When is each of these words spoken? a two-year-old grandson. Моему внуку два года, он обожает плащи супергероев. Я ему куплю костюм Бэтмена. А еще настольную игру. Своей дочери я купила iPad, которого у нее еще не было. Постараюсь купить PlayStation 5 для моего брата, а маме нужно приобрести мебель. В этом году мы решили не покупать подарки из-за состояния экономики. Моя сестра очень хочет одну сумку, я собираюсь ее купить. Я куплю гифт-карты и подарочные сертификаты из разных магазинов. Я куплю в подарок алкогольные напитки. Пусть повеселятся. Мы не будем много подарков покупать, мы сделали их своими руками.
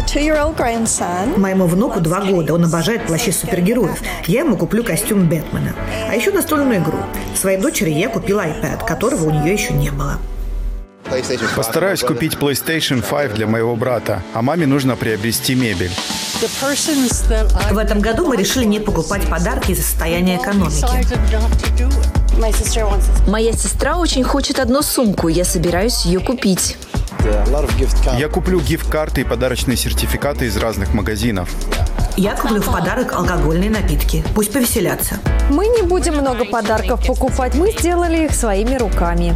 a 0.00 0.02
two-year-old 0.02 0.56
grandson. 0.56 1.38
Моему 1.38 1.66
внуку 1.66 2.00
два 2.00 2.20
года, 2.20 2.54
он 2.54 2.64
обожает 2.64 3.06
плащи 3.06 3.32
супергероев. 3.32 4.00
Я 4.26 4.40
ему 4.40 4.56
куплю 4.56 4.82
костюм 4.82 5.28
Бэтмена. 5.28 5.74
А 6.08 6.14
еще 6.14 6.30
настольную 6.30 6.80
игру. 6.80 6.98
Своей 7.34 7.58
дочери 7.58 7.90
я 7.90 8.08
купила 8.08 8.46
iPad, 8.46 8.86
которого 8.86 9.26
у 9.26 9.30
нее 9.30 9.52
еще 9.52 9.74
не 9.74 9.90
было. 9.90 10.18
Постараюсь 11.56 12.00
купить 12.00 12.34
PlayStation 12.34 13.02
5 13.02 13.34
для 13.34 13.46
моего 13.46 13.76
брата, 13.76 14.22
а 14.32 14.42
маме 14.42 14.66
нужно 14.66 14.96
приобрести 14.96 15.54
мебель. 15.54 15.90
В 17.70 17.78
этом 17.78 18.00
году 18.00 18.26
мы 18.26 18.36
решили 18.36 18.64
не 18.64 18.80
покупать 18.80 19.28
подарки 19.28 19.72
из-за 19.72 19.82
состояния 19.82 20.36
экономики. 20.36 20.86
Моя 23.28 23.52
сестра 23.52 23.96
очень 23.98 24.22
хочет 24.24 24.60
одну 24.60 24.82
сумку, 24.82 25.28
я 25.28 25.44
собираюсь 25.44 26.06
ее 26.06 26.20
купить. 26.20 26.76
Я 28.18 28.28
куплю 28.28 28.60
гифт-карты 28.60 29.22
и 29.22 29.24
подарочные 29.24 29.76
сертификаты 29.76 30.46
из 30.46 30.56
разных 30.56 30.94
магазинов. 30.94 31.50
Я 32.16 32.36
куплю 32.36 32.60
в 32.60 32.72
подарок 32.72 33.12
алкогольные 33.12 33.70
напитки. 33.70 34.24
Пусть 34.34 34.52
повеселятся. 34.52 35.16
Мы 35.50 35.66
не 35.68 35.82
будем 35.82 36.14
много 36.14 36.44
подарков 36.44 37.06
покупать, 37.06 37.54
мы 37.54 37.72
сделали 37.72 38.26
их 38.26 38.34
своими 38.34 38.76
руками. 38.76 39.34